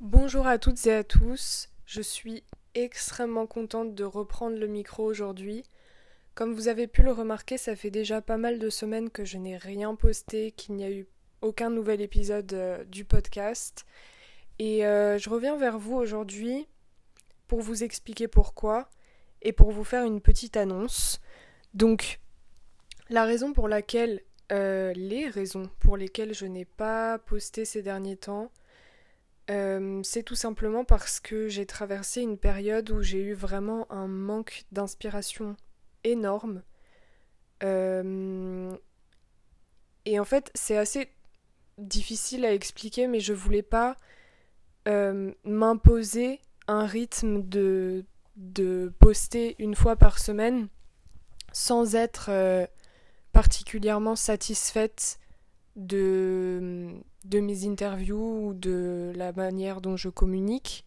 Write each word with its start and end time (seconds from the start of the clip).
Bonjour 0.00 0.46
à 0.46 0.58
toutes 0.58 0.86
et 0.86 0.92
à 0.92 1.04
tous, 1.04 1.68
je 1.86 2.02
suis 2.02 2.44
extrêmement 2.74 3.46
contente 3.46 3.94
de 3.94 4.04
reprendre 4.04 4.58
le 4.58 4.66
micro 4.66 5.04
aujourd'hui. 5.04 5.64
Comme 6.34 6.54
vous 6.54 6.68
avez 6.68 6.86
pu 6.86 7.02
le 7.02 7.12
remarquer, 7.12 7.58
ça 7.58 7.74
fait 7.74 7.90
déjà 7.90 8.20
pas 8.20 8.36
mal 8.36 8.58
de 8.58 8.70
semaines 8.70 9.10
que 9.10 9.24
je 9.24 9.38
n'ai 9.38 9.56
rien 9.56 9.94
posté, 9.94 10.52
qu'il 10.52 10.74
n'y 10.76 10.84
a 10.84 10.90
eu 10.90 11.06
aucun 11.42 11.70
nouvel 11.70 12.00
épisode 12.00 12.52
euh, 12.52 12.84
du 12.84 13.04
podcast. 13.04 13.86
Et 14.58 14.86
euh, 14.86 15.18
je 15.18 15.30
reviens 15.30 15.56
vers 15.56 15.78
vous 15.78 15.94
aujourd'hui 15.94 16.66
pour 17.48 17.60
vous 17.60 17.82
expliquer 17.82 18.28
pourquoi 18.28 18.88
et 19.42 19.52
pour 19.52 19.70
vous 19.72 19.84
faire 19.84 20.04
une 20.04 20.20
petite 20.20 20.56
annonce. 20.56 21.20
Donc, 21.74 22.20
la 23.08 23.24
raison 23.24 23.52
pour 23.52 23.68
laquelle, 23.68 24.22
euh, 24.52 24.92
les 24.94 25.28
raisons 25.28 25.70
pour 25.80 25.96
lesquelles 25.96 26.34
je 26.34 26.46
n'ai 26.46 26.64
pas 26.64 27.18
posté 27.18 27.64
ces 27.64 27.82
derniers 27.82 28.16
temps, 28.16 28.50
euh, 29.50 30.00
c'est 30.04 30.22
tout 30.22 30.34
simplement 30.34 30.84
parce 30.84 31.20
que 31.20 31.48
j'ai 31.48 31.66
traversé 31.66 32.22
une 32.22 32.38
période 32.38 32.90
où 32.90 33.02
j'ai 33.02 33.20
eu 33.20 33.34
vraiment 33.34 33.90
un 33.90 34.06
manque 34.06 34.64
d'inspiration 34.72 35.56
énorme. 36.04 36.62
Euh, 37.62 38.74
et 40.06 40.18
en 40.18 40.24
fait, 40.24 40.50
c'est 40.54 40.76
assez 40.76 41.08
difficile 41.78 42.44
à 42.44 42.54
expliquer, 42.54 43.06
mais 43.06 43.20
je 43.20 43.32
voulais 43.32 43.62
pas 43.62 43.96
m'imposer 45.44 46.40
un 46.66 46.84
rythme 46.84 47.42
de, 47.48 48.04
de 48.34 48.92
poster 48.98 49.54
une 49.60 49.76
fois 49.76 49.94
par 49.94 50.18
semaine 50.18 50.68
sans 51.52 51.94
être 51.94 52.30
particulièrement 53.32 54.16
satisfaite 54.16 55.18
de, 55.76 56.90
de 57.24 57.40
mes 57.40 57.66
interviews 57.66 58.48
ou 58.48 58.54
de 58.54 59.12
la 59.14 59.32
manière 59.32 59.80
dont 59.80 59.96
je 59.96 60.08
communique. 60.08 60.84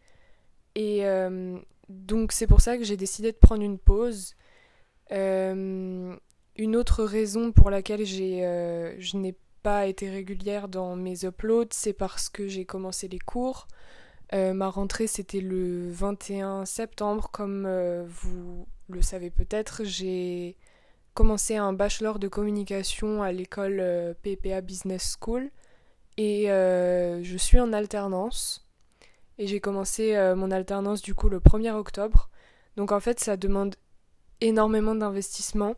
Et 0.75 1.06
euh, 1.06 1.58
donc 1.89 2.31
c'est 2.31 2.47
pour 2.47 2.61
ça 2.61 2.78
que 2.78 2.84
j'ai 2.84 2.97
décidé 2.97 3.31
de 3.31 3.38
prendre 3.38 3.64
une 3.64 3.80
pause. 3.80 4.36
Euh, 5.11 6.16
une 6.56 6.75
autre 6.75 7.03
raison 7.03 7.52
pour 7.52 7.69
laquelle 7.69 8.02
euh, 8.02 8.95
je 8.97 9.17
n'ai 9.17 9.36
pas 9.64 9.88
été 9.88 10.09
régulière 10.09 10.67
dans 10.67 10.95
mes 10.95 11.25
uploads, 11.25 11.69
c'est 11.72 11.94
parce 11.94 12.30
que 12.30 12.47
j'ai 12.47 12.66
commencé 12.66 13.08
les 13.08 13.19
cours. 13.19 13.67
ma 14.31 14.69
rentrée 14.69 15.08
c'était 15.08 15.41
le 15.41 15.89
21 15.89 16.66
septembre, 16.66 17.30
comme 17.31 17.67
vous 18.08 18.67
le 18.89 19.02
savez 19.02 19.30
peut-être. 19.30 19.84
J'ai 19.84 20.58
commencé 21.14 21.56
un 21.56 21.73
bachelor 21.73 22.20
de 22.20 22.28
communication 22.28 23.22
à 23.23 23.31
l'école 23.31 24.16
PPA 24.23 24.62
Business 24.62 25.17
School. 25.20 25.52
Et 26.17 26.52
euh, 26.52 27.23
je 27.23 27.38
suis 27.38 27.59
en 27.59 27.73
alternance. 27.73 28.67
Et 29.40 29.48
j'ai 29.48 29.59
commencé 29.59 30.16
euh, 30.16 30.36
mon 30.36 30.52
alternance 30.52 31.02
du 31.02 31.16
coup 31.16 31.30
le 31.30 31.40
1er 31.40 31.72
octobre. 31.72 32.30
Donc 32.75 32.92
en 32.92 33.00
fait 33.00 33.20
ça 33.20 33.38
demande 33.38 33.75
énormément 34.42 34.95
d'investissement. 34.95 35.75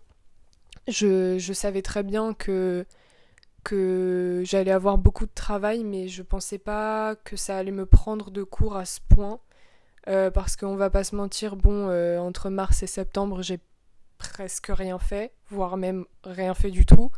Je, 0.88 1.38
je, 1.40 1.54
savais 1.54 1.82
très 1.82 2.04
bien 2.04 2.34
que, 2.34 2.86
que 3.64 4.44
j'allais 4.46 4.72
avoir 4.72 4.98
beaucoup 4.98 5.26
de 5.26 5.34
travail, 5.34 5.84
mais 5.84 6.08
je 6.08 6.22
pensais 6.22 6.58
pas 6.58 7.16
que 7.16 7.36
ça 7.38 7.58
allait 7.58 7.72
me 7.72 7.86
prendre 7.86 8.30
de 8.30 8.44
cours 8.44 8.76
à 8.76 8.86
ce 8.86 9.00
point. 9.10 9.40
Euh, 10.08 10.30
parce 10.30 10.56
qu'on 10.56 10.76
va 10.76 10.90
pas 10.90 11.04
se 11.04 11.16
mentir, 11.16 11.56
bon, 11.56 11.90
entre 12.20 12.50
mars 12.50 12.84
et 12.84 12.88
septembre, 12.88 13.42
j'ai 13.42 13.60
presque 14.18 14.68
rien 14.70 15.00
fait, 15.00 15.34
voire 15.50 15.78
même 15.78 16.06
rien 16.24 16.54
fait 16.54 16.72
du 16.72 16.86
tout. 16.86 17.12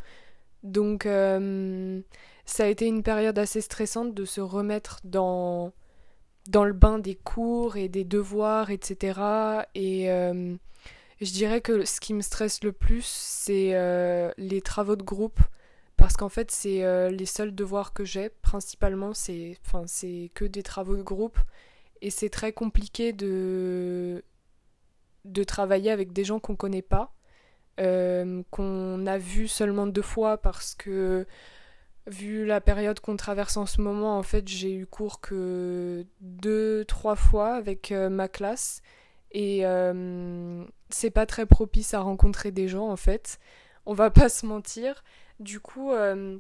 Donc 0.64 1.06
ça 2.48 2.64
a 2.64 2.68
été 2.68 2.88
une 2.88 3.04
période 3.04 3.38
assez 3.38 3.62
stressante 3.62 4.14
de 4.14 4.26
se 4.26 4.42
remettre 4.42 5.00
dans, 5.04 5.74
dans 6.48 6.64
le 6.64 6.74
bain 6.74 6.98
des 6.98 7.16
cours 7.16 7.78
et 7.78 7.90
des 7.90 8.06
devoirs, 8.06 8.72
etc. 8.72 9.20
Et 9.76 10.10
euh, 10.10 10.56
je 11.22 11.32
dirais 11.32 11.62
que 11.62 11.86
ce 11.86 12.00
qui 12.00 12.14
me 12.14 12.22
stresse 12.22 12.64
le 12.64 12.72
plus, 12.72 13.06
c'est 13.06 13.76
euh, 13.76 14.32
les 14.38 14.62
travaux 14.62 14.96
de 14.96 15.04
groupe. 15.04 15.40
Parce 15.98 16.16
qu'en 16.16 16.30
fait, 16.30 16.52
c'est 16.52 16.84
euh, 16.84 17.10
les 17.10 17.26
seuls 17.26 17.54
devoirs 17.54 17.92
que 17.92 18.06
j'ai, 18.06 18.30
principalement, 18.30 19.14
c'est 19.14 19.58
que 20.34 20.46
des 20.46 20.64
travaux 20.64 20.96
de 20.96 21.02
groupe. 21.02 21.38
Et 22.02 22.10
c'est 22.10 22.30
très 22.30 22.54
compliqué 22.54 23.14
de, 23.14 24.24
de 25.26 25.44
travailler 25.44 25.92
avec 25.92 26.14
des 26.14 26.24
gens 26.24 26.40
qu'on 26.40 26.56
connaît 26.56 26.82
pas, 26.82 27.14
qu'on 27.78 29.06
a 29.06 29.18
vu 29.18 29.48
seulement 29.48 29.88
deux 29.88 30.02
fois 30.02 30.38
parce 30.38 30.76
que 30.76 31.26
Vu 32.08 32.46
la 32.46 32.62
période 32.62 33.02
qu'on 33.02 33.18
traverse 33.18 33.58
en 33.58 33.66
ce 33.66 33.82
moment, 33.82 34.18
en 34.18 34.24
fait, 34.24 34.48
j'ai 34.48 34.74
eu 34.74 34.86
cours 34.86 35.20
que 35.20 36.06
deux, 36.22 36.86
trois 36.86 37.18
fois 37.18 37.56
avec 37.56 37.92
euh, 37.92 38.08
ma 38.08 38.30
classe. 38.30 38.82
Et 39.32 39.66
euh, 39.66 40.64
c'est 40.90 41.10
pas 41.10 41.26
très 41.26 41.46
propice 41.46 41.94
à 41.94 42.00
rencontrer 42.00 42.52
des 42.52 42.70
gens, 42.70 42.88
en 42.88 42.96
fait. 42.96 43.40
On 43.86 43.94
va 43.94 44.10
pas 44.10 44.30
se 44.30 44.46
mentir. 44.46 45.04
Du 45.42 45.60
coup, 45.60 45.92
euh, 45.92 46.38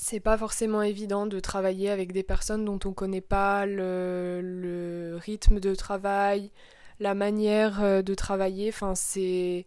c'est 0.00 0.20
pas 0.20 0.38
forcément 0.38 0.82
évident 0.82 1.26
de 1.26 1.40
travailler 1.40 1.90
avec 1.90 2.12
des 2.12 2.22
personnes 2.22 2.64
dont 2.64 2.78
on 2.84 2.92
connaît 2.92 3.20
pas 3.20 3.66
le, 3.66 5.18
rythme 5.20 5.60
de 5.60 5.74
travail, 5.74 6.52
la 7.00 7.14
manière 7.14 8.02
de 8.04 8.14
travailler. 8.14 8.68
Enfin, 8.68 8.94
c'est 8.94 9.66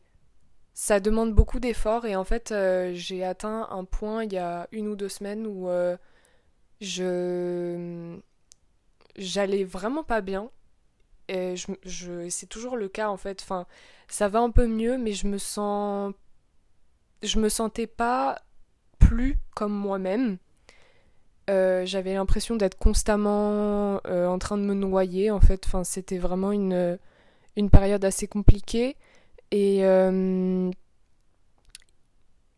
ça 0.74 1.00
demande 1.00 1.34
beaucoup 1.34 1.59
d'efforts 1.59 2.06
et 2.06 2.16
en 2.16 2.24
fait 2.24 2.52
euh, 2.52 2.92
j'ai 2.94 3.24
atteint 3.25 3.68
un 3.72 3.84
point 3.86 4.24
il 4.24 4.34
y 4.34 4.38
a 4.38 4.68
une 4.72 4.88
ou 4.88 4.96
deux 4.96 5.09
semaines 5.09 5.46
où 5.46 5.69
euh, 5.69 5.97
je 6.80 8.18
j'allais 9.18 9.63
vraiment 9.63 10.03
pas 10.03 10.22
bien 10.22 10.50
c'est 11.28 12.50
toujours 12.50 12.78
le 12.78 12.90
cas 12.90 13.09
en 13.09 13.18
fait 13.18 13.42
enfin 13.42 13.66
ça 14.08 14.28
va 14.28 14.40
un 14.40 14.52
peu 14.52 14.68
mieux 14.68 14.98
mais 14.98 15.13
je 15.13 15.28
me 15.28 15.38
sens 15.38 16.13
je 17.22 17.40
me 17.40 17.50
sentais 17.50 17.88
pas 17.88 18.42
plus 19.12 19.38
comme 19.56 19.74
moi-même. 19.74 20.38
Euh, 21.50 21.86
j'avais 21.86 22.14
l'impression 22.14 22.56
d'être 22.56 22.78
constamment 22.78 23.96
en 24.06 24.40
train 24.40 24.58
de 24.58 24.64
me 24.64 24.74
noyer 24.74 25.32
en 25.32 25.42
fait. 25.42 25.66
Enfin 25.66 25.84
c'était 25.84 26.18
vraiment 26.18 26.52
une 26.52 26.98
une 27.58 27.70
période 27.70 28.06
assez 28.06 28.28
compliquée. 28.28 28.96
Et 29.52 29.86
euh, 29.86 30.72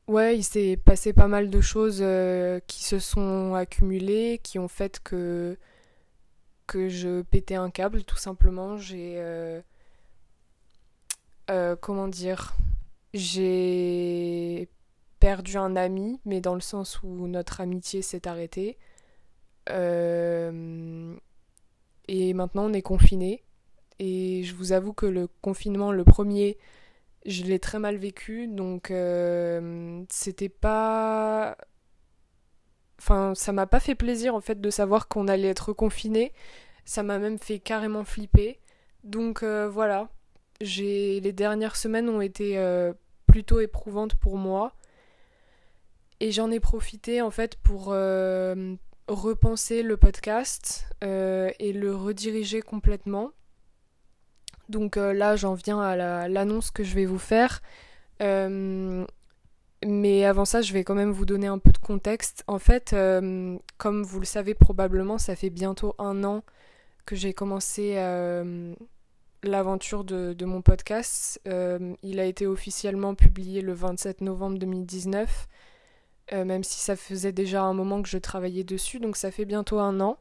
ouais, 0.08 0.38
il 0.38 0.44
s'est 0.44 0.78
passé 0.78 1.14
pas 1.14 1.28
mal 1.28 1.50
de 1.50 1.62
choses 1.62 2.00
euh, 2.02 2.60
qui 2.68 2.84
se 2.84 3.00
sont 3.00 3.56
accumulées, 3.56 4.40
qui 4.44 4.60
ont 4.60 4.68
fait 4.68 5.00
que 5.00 5.58
que 6.68 6.88
je 6.90 7.22
pétais 7.24 7.56
un 7.56 7.70
câble, 7.72 8.04
tout 8.04 8.18
simplement. 8.18 8.78
J'ai 8.78 9.16
euh, 11.50 11.76
comment 11.82 12.08
dire, 12.08 12.56
j'ai 13.14 14.70
perdu 15.24 15.58
un 15.58 15.76
ami, 15.78 16.20
mais 16.26 16.42
dans 16.42 16.54
le 16.54 16.60
sens 16.60 17.02
où 17.02 17.28
notre 17.28 17.62
amitié 17.62 18.02
s'est 18.02 18.28
arrêtée. 18.28 18.78
et 19.70 19.74
maintenant 22.34 22.66
on 22.66 22.74
est 22.74 22.82
confiné. 22.82 23.42
Et 24.00 24.44
je 24.44 24.54
vous 24.54 24.74
avoue 24.74 24.92
que 24.92 25.06
le 25.06 25.30
confinement, 25.42 25.94
le 25.94 26.04
premier, 26.04 26.58
je 27.26 27.44
l'ai 27.44 27.60
très 27.60 27.80
mal 27.80 27.96
vécu, 27.96 28.50
donc 28.50 28.92
euh, 28.92 30.04
c'était 30.10 30.50
pas. 30.50 31.56
Enfin, 33.00 33.34
ça 33.34 33.54
m'a 33.54 33.66
pas 33.66 33.80
fait 33.80 33.96
plaisir 33.96 34.36
en 34.36 34.42
fait 34.42 34.60
de 34.60 34.70
savoir 34.70 35.08
qu'on 35.08 35.30
allait 35.30 35.48
être 35.48 35.72
confiné. 35.72 36.34
Ça 36.84 37.02
m'a 37.02 37.18
même 37.18 37.40
fait 37.40 37.60
carrément 37.60 38.04
flipper. 38.04 38.60
Donc 39.06 39.44
euh, 39.44 39.70
voilà, 39.70 40.10
j'ai 40.60 41.22
les 41.22 41.34
dernières 41.34 41.78
semaines 41.78 42.10
ont 42.10 42.22
été 42.22 42.58
euh, 42.58 42.92
plutôt 43.28 43.62
éprouvantes 43.62 44.16
pour 44.16 44.38
moi. 44.38 44.76
Et 46.20 46.32
j'en 46.32 46.52
ai 46.52 46.60
profité 46.60 47.22
en 47.22 47.32
fait 47.32 47.56
pour 47.58 47.88
repenser 49.08 49.84
le 49.84 49.98
podcast 49.98 50.88
et 51.02 51.74
le 51.74 51.96
rediriger 51.96 52.62
complètement. 52.62 53.32
Donc 54.70 54.98
euh, 54.98 55.14
là, 55.14 55.36
j'en 55.36 55.54
viens 55.54 55.80
à 55.80 56.28
l'annonce 56.28 56.72
que 56.72 56.84
je 56.84 56.96
vais 56.96 57.06
vous 57.06 57.20
faire. 57.20 57.62
Euh, 58.22 59.06
mais 59.86 60.26
avant 60.26 60.46
ça, 60.46 60.62
je 60.62 60.74
vais 60.74 60.84
quand 60.84 60.96
même 60.96 61.12
vous 61.12 61.26
donner 61.26 61.48
un 61.48 61.60
peu 61.60 61.72
de 61.72 61.78
contexte. 61.78 62.44
En 62.48 62.60
fait, 62.60 62.94
euh, 62.94 63.58
comme 63.78 64.04
vous 64.04 64.20
le 64.20 64.26
savez 64.26 64.54
probablement, 64.54 65.18
ça 65.18 65.36
fait 65.36 65.50
bientôt 65.50 65.96
un 66.00 66.24
an 66.24 66.44
que 67.06 67.16
j'ai 67.16 67.34
commencé 67.34 67.96
l'aventure 69.44 70.06
de, 70.06 70.32
de, 70.32 70.46
mon 70.46 70.62
podcast. 70.62 71.42
il 71.46 72.20
a 72.20 72.26
été 72.26 72.48
officiellement 72.48 73.14
publié 73.14 73.62
le 73.62 73.74
27 73.74 74.22
novembre 74.22 74.58
2019, 74.58 75.48
même 76.34 76.64
si 76.64 76.80
ça 76.80 76.96
faisait 76.96 77.32
déjà 77.32 77.62
un 77.64 77.74
moment 77.74 78.02
que 78.02 78.10
je 78.10 78.18
travaillais 78.18 78.64
dessus, 78.64 79.00
donc 79.00 79.18
ça 79.18 79.32
fait 79.32 79.46
bientôt 79.46 79.80
un 79.80 80.00
an. 80.00 80.18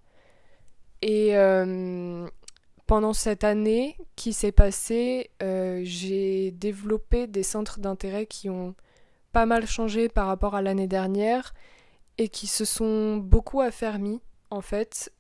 Et 1.00 1.35
pendant 2.87 3.12
cette 3.12 3.44
année 3.44 3.97
qui 4.14 4.32
s'est 4.32 4.53
passée, 4.53 5.31
j'ai 5.41 6.50
développé 6.53 7.26
des 7.26 7.43
centres 7.43 7.81
d'intérêt 7.81 8.26
qui 8.26 8.50
ont 8.50 8.75
pas 9.32 9.47
mal 9.47 9.67
changé 9.67 10.09
par 10.09 10.26
rapport 10.26 10.55
à 10.55 10.62
l'année 10.62 10.87
dernière 10.87 11.55
et 12.19 12.29
qui 12.29 12.47
se 12.47 12.64
sont 12.64 13.17
beaucoup 13.17 13.61
affermis 13.61 14.20
en 14.50 14.61
fait. 14.61 15.11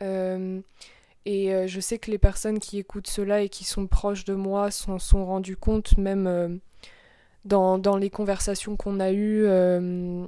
Et 1.24 1.54
euh, 1.54 1.66
je 1.66 1.80
sais 1.80 1.98
que 1.98 2.10
les 2.10 2.18
personnes 2.18 2.58
qui 2.58 2.78
écoutent 2.78 3.06
cela 3.06 3.42
et 3.42 3.48
qui 3.48 3.64
sont 3.64 3.86
proches 3.86 4.24
de 4.24 4.34
moi 4.34 4.70
s'en 4.70 4.98
sont 4.98 5.24
rendues 5.24 5.56
compte, 5.56 5.96
même 5.96 6.26
euh, 6.26 6.48
dans, 7.44 7.78
dans, 7.78 7.96
les 7.96 8.10
conversations 8.10 8.76
qu'on 8.76 8.98
a 8.98 9.12
eues 9.12 9.44
euh, 9.46 10.26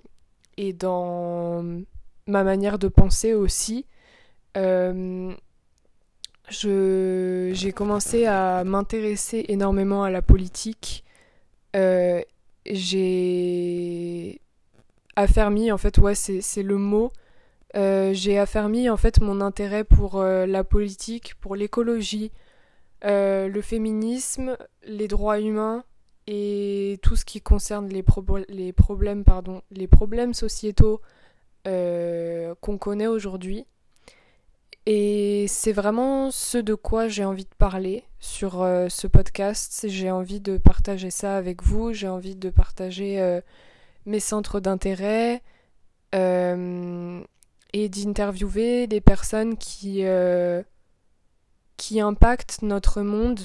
et 0.57 0.73
dans 0.73 1.65
ma 2.27 2.45
manière 2.45 2.79
de 2.79 2.89
penser 2.89 3.35
aussi. 3.35 3.87
j'ai 4.57 5.35
commencé 7.75 8.27
à 8.27 8.65
m'intéresser 8.65 9.45
énormément 9.49 10.05
à 10.05 10.11
la 10.11 10.23
politique. 10.23 11.05
j'ai 12.67 14.41
affermi, 15.17 15.71
en 15.73 15.79
fait, 15.79 15.99
ouais, 15.99 16.15
c'est 16.15 16.63
le 16.63 16.79
mot 16.79 17.13
euh, 17.77 18.13
j'ai 18.13 18.39
affermi 18.39 18.89
en 18.89 18.97
fait 18.97 19.21
mon 19.21 19.41
intérêt 19.41 19.83
pour 19.83 20.21
euh, 20.21 20.47
la 20.47 20.63
politique, 20.63 21.35
pour 21.41 21.57
l'écologie, 21.57 22.31
euh, 23.05 23.49
le 23.49 23.61
féminisme, 23.61 24.57
les 24.85 25.09
droits 25.09 25.41
humains 25.41 25.85
et 26.27 26.99
tout 27.03 27.17
ce 27.17 27.25
qui 27.25 27.41
concerne 27.41 27.89
les, 27.89 28.05
les 28.49 28.73
problèmes, 28.73 29.25
pardon, 29.25 29.63
les 29.71 29.87
problèmes 29.87 30.35
sociétaux 30.35 31.01
qu'on 31.65 32.79
connaît 32.79 33.07
aujourd'hui. 33.07 33.67
Et 34.87 35.47
c'est 35.49 35.73
vraiment 35.73 36.31
ce 36.31 36.59
de 36.59 36.75
quoi 36.75 37.09
j'ai 37.09 37.25
envie 37.25 37.45
de 37.45 37.55
parler 37.57 38.05
sur 38.21 38.67
ce 38.89 39.07
podcast. 39.07 39.87
J'ai 39.89 40.11
envie 40.11 40.41
de 40.41 40.59
partager 40.59 41.11
ça 41.11 41.37
avec 41.39 41.63
vous, 41.63 41.95
j'ai 41.95 42.09
envie 42.09 42.37
de 42.37 42.51
partager 42.51 43.41
mes 44.05 44.21
centres 44.21 44.61
d'intérêt, 44.61 45.43
et 47.75 47.89
d'interviewer 47.89 48.87
des 48.87 49.01
personnes 49.01 49.57
qui, 49.57 50.05
euh, 50.05 50.63
qui 51.77 52.01
impactent 52.01 52.63
notre 52.63 53.03
monde 53.03 53.41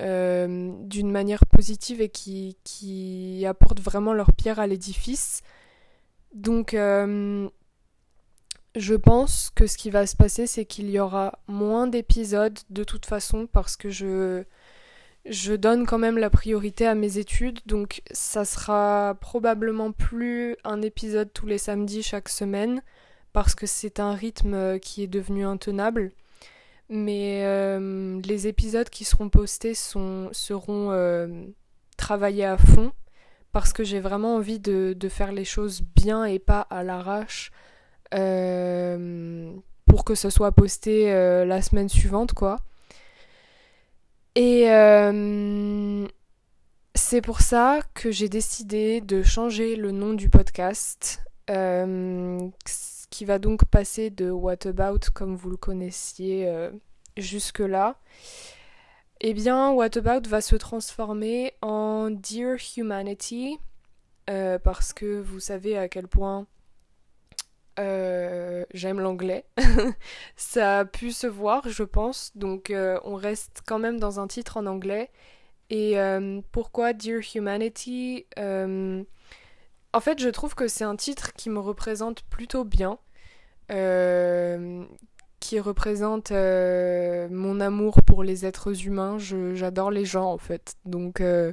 euh, 0.00 0.72
d'une 0.82 1.10
manière 1.10 1.46
positive 1.46 2.00
et 2.00 2.08
qui, 2.08 2.56
qui 2.64 3.44
apportent 3.46 3.80
vraiment 3.80 4.12
leur 4.12 4.32
pierre 4.32 4.60
à 4.60 4.66
l'édifice. 4.66 5.42
Donc 6.34 6.74
euh, 6.74 7.48
je 8.74 8.94
pense 8.94 9.50
que 9.54 9.66
ce 9.66 9.78
qui 9.78 9.88
va 9.90 10.06
se 10.06 10.14
passer, 10.14 10.46
c'est 10.46 10.66
qu'il 10.66 10.90
y 10.90 11.00
aura 11.00 11.38
moins 11.46 11.86
d'épisodes 11.86 12.58
de 12.68 12.84
toute 12.84 13.06
façon 13.06 13.46
parce 13.46 13.76
que 13.76 13.88
je, 13.88 14.44
je 15.24 15.54
donne 15.54 15.86
quand 15.86 15.98
même 15.98 16.18
la 16.18 16.28
priorité 16.28 16.86
à 16.86 16.94
mes 16.94 17.16
études. 17.16 17.60
Donc 17.64 18.02
ça 18.12 18.44
sera 18.44 19.16
probablement 19.20 19.92
plus 19.92 20.56
un 20.64 20.82
épisode 20.82 21.32
tous 21.32 21.46
les 21.46 21.58
samedis 21.58 22.02
chaque 22.02 22.28
semaine 22.28 22.82
parce 23.32 23.54
que 23.54 23.66
c'est 23.66 23.98
un 23.98 24.12
rythme 24.12 24.54
euh, 24.54 24.78
qui 24.78 25.02
est 25.02 25.08
devenu 25.08 25.46
intenable. 25.46 26.12
Mais 26.88 27.42
euh, 27.44 28.20
les 28.24 28.46
épisodes 28.46 28.88
qui 28.88 29.04
seront 29.04 29.28
postés 29.28 29.74
seront 29.74 30.30
euh, 30.92 31.46
travaillés 31.96 32.44
à 32.44 32.56
fond 32.56 32.92
parce 33.52 33.72
que 33.72 33.82
j'ai 33.84 34.00
vraiment 34.00 34.36
envie 34.36 34.60
de, 34.60 34.96
faire 35.08 35.32
les 35.32 35.44
choses 35.44 35.82
bien 35.82 36.24
et 36.24 36.38
pas 36.38 36.60
à 36.60 36.82
l'arrache 36.82 37.50
pour 38.10 40.04
que 40.04 40.14
ce 40.14 40.30
soit 40.30 40.52
posté 40.52 41.06
la 41.06 41.62
semaine 41.62 41.88
suivante 41.88 42.34
quoi. 42.34 42.58
Et 44.34 44.66
c'est 46.94 47.20
pour 47.22 47.40
ça 47.40 47.80
que 47.94 48.10
j'ai 48.10 48.28
décidé 48.28 49.00
de 49.00 49.22
changer 49.22 49.74
le 49.74 49.90
nom 49.90 50.12
du 50.12 50.28
podcast 50.28 51.22
qui 53.10 53.24
va 53.24 53.38
donc 53.38 53.64
passer 53.66 54.10
de 54.10 54.30
What 54.30 54.66
About 54.66 55.10
comme 55.14 55.36
vous 55.36 55.50
le 55.50 55.56
connaissiez 55.56 56.48
euh, 56.48 56.70
jusque-là. 57.16 57.98
Eh 59.20 59.32
bien, 59.32 59.70
What 59.70 59.96
About 59.96 60.28
va 60.28 60.40
se 60.40 60.56
transformer 60.56 61.54
en 61.62 62.10
Dear 62.10 62.56
Humanity 62.76 63.58
euh, 64.28 64.58
parce 64.58 64.92
que 64.92 65.20
vous 65.20 65.40
savez 65.40 65.78
à 65.78 65.88
quel 65.88 66.08
point 66.08 66.46
euh, 67.78 68.64
j'aime 68.74 69.00
l'anglais. 69.00 69.46
Ça 70.36 70.80
a 70.80 70.84
pu 70.84 71.12
se 71.12 71.26
voir, 71.26 71.68
je 71.68 71.84
pense. 71.84 72.32
Donc, 72.36 72.72
on 72.72 73.14
reste 73.14 73.62
quand 73.66 73.78
même 73.78 73.98
dans 73.98 74.20
un 74.20 74.26
titre 74.26 74.58
en 74.58 74.66
anglais. 74.66 75.10
Et 75.70 75.96
pourquoi 76.52 76.92
Dear 76.92 77.20
Humanity 77.34 78.26
en 79.92 80.00
fait, 80.00 80.20
je 80.20 80.28
trouve 80.28 80.54
que 80.54 80.68
c'est 80.68 80.84
un 80.84 80.96
titre 80.96 81.32
qui 81.32 81.50
me 81.50 81.58
représente 81.58 82.22
plutôt 82.22 82.64
bien, 82.64 82.98
euh, 83.72 84.84
qui 85.40 85.58
représente 85.60 86.32
euh, 86.32 87.28
mon 87.30 87.60
amour 87.60 88.02
pour 88.02 88.22
les 88.22 88.46
êtres 88.46 88.86
humains. 88.86 89.18
J'adore 89.18 89.90
les 89.90 90.04
gens 90.04 90.30
en 90.32 90.38
fait, 90.38 90.76
donc 90.84 91.20
euh, 91.20 91.52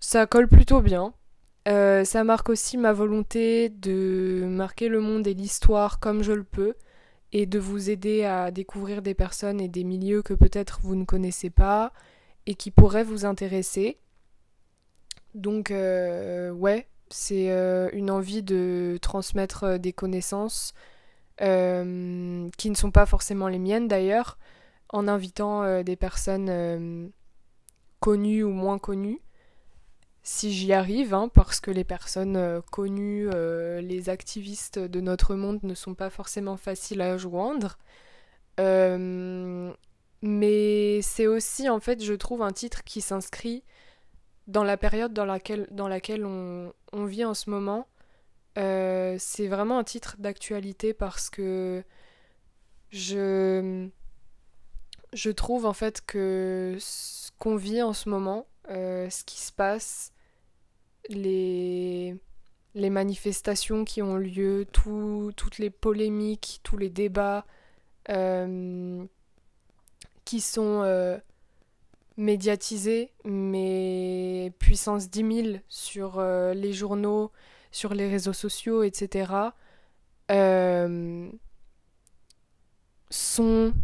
ça 0.00 0.26
colle 0.26 0.48
plutôt 0.48 0.80
bien. 0.80 1.14
ça 1.66 2.24
marque 2.24 2.48
aussi 2.48 2.76
ma 2.78 2.92
volonté 2.92 3.68
de 3.68 4.44
marquer 4.48 4.88
le 4.88 5.00
monde 5.00 5.26
et 5.26 5.34
l'histoire 5.34 6.00
comme 6.00 6.22
je 6.22 6.32
le 6.32 6.44
peux 6.44 6.74
et 7.32 7.46
de 7.46 7.58
vous 7.58 7.90
aider 7.90 8.24
à 8.24 8.50
découvrir 8.50 9.00
des 9.02 9.14
personnes 9.14 9.60
et 9.60 9.68
des 9.68 9.84
milieux 9.84 10.22
que 10.22 10.34
peut-être 10.34 10.80
vous 10.82 10.96
ne 10.96 11.04
connaissez 11.04 11.50
pas 11.50 11.92
et 12.46 12.54
qui 12.54 12.70
pourraient 12.70 13.04
vous 13.04 13.24
intéresser. 13.24 13.98
Donc 15.34 15.70
ouais, 15.70 16.86
c'est 17.12 17.50
euh, 17.50 17.88
une 17.92 18.10
envie 18.10 18.42
de 18.42 18.98
transmettre 19.00 19.64
euh, 19.64 19.78
des 19.78 19.92
connaissances 19.92 20.74
euh, 21.40 22.48
qui 22.56 22.70
ne 22.70 22.74
sont 22.74 22.90
pas 22.90 23.06
forcément 23.06 23.48
les 23.48 23.58
miennes 23.58 23.88
d'ailleurs, 23.88 24.38
en 24.90 25.08
invitant 25.08 25.82
des 25.82 25.96
personnes 25.96 27.10
connues 28.00 28.42
ou 28.42 28.50
moins 28.50 28.78
connues, 28.78 29.20
si 30.22 30.52
j'y 30.52 30.74
arrive, 30.74 31.14
hein, 31.14 31.30
parce 31.32 31.60
que 31.60 31.70
les 31.70 31.84
personnes 31.84 32.60
connues, 32.70 33.30
les 33.80 34.10
activistes 34.10 34.78
de 34.78 35.00
notre 35.00 35.34
monde 35.34 35.60
ne 35.62 35.74
sont 35.74 35.94
pas 35.94 36.10
forcément 36.10 36.58
faciles 36.58 37.00
à 37.00 37.16
joindre. 37.16 37.78
mais 38.58 39.72
c'est 41.00 41.26
aussi, 41.26 41.70
en 41.70 41.80
fait, 41.80 42.04
je 42.04 42.12
trouve 42.12 42.42
un 42.42 42.52
titre 42.52 42.84
qui 42.84 43.00
s'inscrit 43.00 43.64
dans 44.46 44.64
la 44.64 44.76
période 44.76 45.12
dans 45.12 45.24
laquelle, 45.24 45.66
dans 45.70 45.88
laquelle 45.88 46.24
on, 46.24 46.72
vit 47.04 47.24
en 47.24 47.34
ce 47.34 47.50
moment, 47.50 47.86
euh, 48.58 49.16
c'est 49.18 49.46
vraiment 49.46 49.78
un 49.78 49.84
titre 49.84 50.16
d'actualité 50.18 50.92
parce 50.92 51.30
que 51.30 51.84
je, 52.90 53.88
je 55.12 55.30
trouve 55.30 55.66
en 55.66 55.72
fait 55.72 56.04
que 56.04 56.76
ce 56.80 57.30
qu'on 57.38 57.56
vit 57.56 57.82
en 57.82 57.92
ce 57.92 58.08
moment, 58.08 58.46
euh, 58.70 59.08
ce 59.10 59.24
qui 59.24 59.40
se 59.40 59.52
passe, 59.52 60.12
les, 61.08 62.16
les 62.74 62.90
manifestations 62.90 63.84
qui 63.84 64.02
ont 64.02 64.16
lieu, 64.16 64.66
toutes 64.72 65.58
les 65.58 65.70
polémiques, 65.70 66.60
tous 66.62 66.76
les 66.76 66.90
débats 66.90 67.46
euh, 68.10 69.04
qui 70.24 70.40
sont 70.40 70.82
médiatisé, 72.22 73.12
mais 73.24 74.52
puissance 74.58 75.10
10 75.10 75.42
000 75.44 75.56
sur 75.68 76.18
euh, 76.18 76.54
les 76.54 76.72
journaux, 76.72 77.32
sur 77.72 77.94
les 77.94 78.08
réseaux 78.08 78.32
sociaux, 78.32 78.84
etc., 78.84 79.32
euh, 80.30 81.28
sont 83.10 83.74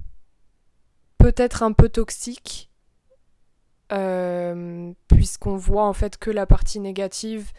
peut-être 1.19 1.63
un 1.63 1.73
peu 1.73 1.89
toxiques, 1.89 2.71
euh, 3.93 4.93
puisqu'on 5.09 5.57
voit 5.57 5.85
en 5.85 5.93
fait 5.93 6.17
que 6.17 6.31
la 6.31 6.47
partie 6.47 6.81
négative. 6.81 7.51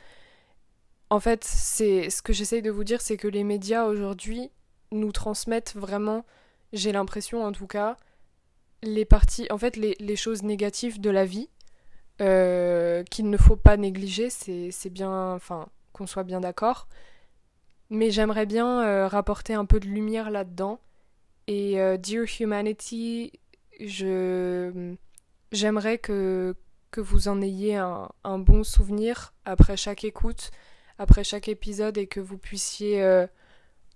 En 1.09 1.19
fait, 1.19 1.43
c'est 1.43 2.09
ce 2.09 2.21
que 2.21 2.33
j'essaye 2.33 2.61
de 2.61 2.71
vous 2.71 2.83
dire, 2.83 3.01
c'est 3.01 3.17
que 3.17 3.27
les 3.27 3.43
médias 3.43 3.83
aujourd'hui 3.83 4.49
nous 4.91 5.11
transmettent 5.11 5.75
vraiment, 5.75 6.23
j'ai 6.71 6.91
l'impression 6.91 7.43
en 7.43 7.51
tout 7.51 7.67
cas, 7.67 7.97
les 8.83 9.05
parties, 9.05 9.47
en 9.49 9.57
fait, 9.57 9.75
les, 9.75 10.15
choses 10.15 10.43
négatives 10.43 10.99
de 10.99 11.09
la 11.09 11.25
vie 11.25 11.49
euh, 12.21 13.03
qu'il 13.03 13.29
ne 13.29 13.37
faut 13.37 13.55
pas 13.55 13.77
négliger, 13.77 14.29
c'est 14.29 14.89
bien, 14.89 15.33
enfin, 15.33 15.67
qu'on 15.93 16.07
soit 16.07 16.23
bien 16.23 16.41
d'accord. 16.41 16.87
Mais 17.89 18.11
j'aimerais 18.11 18.45
bien 18.45 18.83
euh, 18.83 19.07
rapporter 19.07 19.53
un 19.53 19.65
peu 19.65 19.79
de 19.79 19.87
lumière 19.87 20.29
là-dedans. 20.29 20.79
Et 21.47 21.79
euh, 21.81 21.97
Dear 21.97 22.25
Humanity, 22.39 23.33
je 23.79 24.95
j'aimerais 25.51 25.97
que, 25.97 26.55
que 26.91 27.01
vous 27.01 27.27
en 27.27 27.41
ayez 27.41 27.75
un, 27.75 28.09
un, 28.23 28.37
bon 28.37 28.63
souvenir 28.63 29.33
après 29.45 29.75
chaque 29.75 30.03
écoute, 30.03 30.51
après 30.99 31.23
chaque 31.23 31.47
épisode, 31.47 31.97
et 31.97 32.05
que 32.05 32.19
vous 32.19 32.37
puissiez 32.37 33.25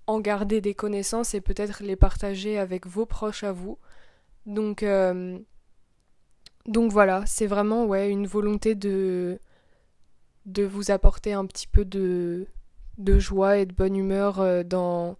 en 0.08 0.20
garder 0.20 0.62
des 0.62 0.74
connaissances 0.74 1.36
et 1.36 1.42
peut-être 1.42 1.84
les 1.84 1.96
partager 1.96 2.58
avec 2.58 2.88
vos 2.88 3.06
proches 3.06 3.44
à 3.44 3.52
vous. 3.52 3.78
Donc, 4.46 4.84
euh, 4.84 5.40
donc 6.66 6.92
voilà, 6.92 7.24
c'est 7.26 7.48
vraiment 7.48 7.94
une 7.96 8.28
volonté 8.28 8.76
de, 8.76 9.40
vous 10.46 10.92
apporter 10.92 11.34
un 11.34 11.46
petit 11.46 11.68
peu 11.68 11.86
de, 11.86 12.48
joie 13.20 13.58
et 13.58 13.66
de 13.66 13.74
bonne 13.74 13.96
humeur 13.96 14.40
euh, 14.40 14.64
dans, 14.64 15.18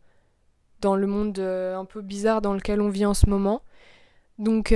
dans 0.82 0.96
le 0.96 1.08
monde 1.08 1.40
euh, 1.40 1.78
un 1.78 1.86
peu 1.86 2.02
bizarre 2.02 2.42
dans 2.42 2.54
lequel 2.54 2.82
on 2.82 2.90
vit 2.90 3.06
en 3.06 3.14
ce 3.14 3.30
moment. 3.30 3.62
Donc 4.40 4.70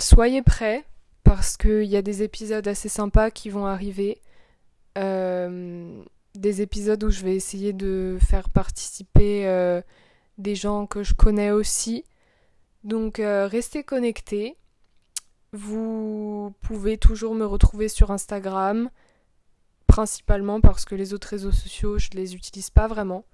soyez 0.00 0.42
prêts 0.42 0.84
parce 1.22 1.56
qu'il 1.56 1.84
y 1.84 1.96
a 1.96 2.02
des 2.02 2.22
épisodes 2.22 2.66
assez 2.66 2.88
sympas 2.88 3.30
qui 3.30 3.50
vont 3.50 3.66
arriver. 3.66 4.20
des 4.96 6.62
épisodes 6.62 7.02
où 7.02 7.10
je 7.10 7.22
vais 7.24 7.34
essayer 7.34 7.72
de 7.72 8.18
faire 8.20 8.50
participer 8.50 9.80
des 10.38 10.54
gens 10.54 10.86
que 10.86 11.02
je 11.02 11.14
connais 11.14 11.50
aussi. 11.52 12.04
Donc 12.84 13.18
restez 13.18 13.84
connectés. 13.84 14.56
Vous 15.52 16.54
pouvez 16.60 16.96
toujours 16.96 17.34
me 17.34 17.44
retrouver 17.44 17.88
sur 17.88 18.10
Instagram, 18.10 18.88
principalement 19.86 20.60
parce 20.60 20.84
que 20.84 20.94
les 20.94 21.12
autres 21.12 21.28
réseaux 21.28 21.52
sociaux, 21.52 21.98
je 21.98 22.08
ne 22.14 22.16
les 22.16 22.34
utilise 22.34 22.70
pas 22.70 22.86
vraiment. 22.86 23.24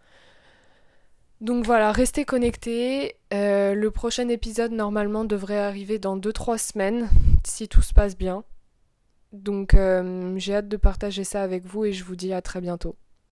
Donc 1.41 1.67
voilà, 1.67 1.93
restez 1.93 2.25
connectés. 2.25 3.17
Euh, 3.35 3.75
le 3.75 3.91
prochain 3.91 4.29
épisode 4.29 4.73
normalement 4.73 5.25
devrait 5.25 5.59
arriver 5.59 5.99
dans 5.99 6.17
2-3 6.17 6.59
semaines, 6.59 7.11
si 7.45 7.69
tout 7.69 7.83
se 7.83 7.93
passe 7.93 8.17
bien. 8.17 8.45
Donc 9.33 9.75
euh, 9.75 10.35
j'ai 10.39 10.55
hâte 10.55 10.69
de 10.69 10.77
partager 10.79 11.25
ça 11.25 11.43
avec 11.43 11.67
vous 11.67 11.85
et 11.85 11.93
je 11.93 12.05
vous 12.05 12.17
dis 12.17 12.33
à 12.33 12.41
très 12.41 12.63
bientôt. 12.63 12.97